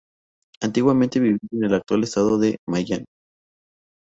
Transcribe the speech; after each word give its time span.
Antiguamente 0.63 1.19
vivían 1.19 1.37
en 1.51 1.63
el 1.65 1.73
actual 1.75 2.03
estado 2.05 2.39
de 2.39 2.57
Maine. 2.67 3.05